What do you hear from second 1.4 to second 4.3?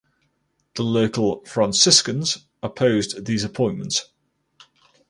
Franciscans opposed these appointments.